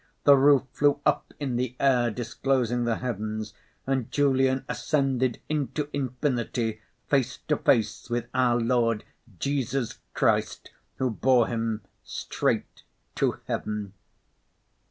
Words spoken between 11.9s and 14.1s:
straight to heaven.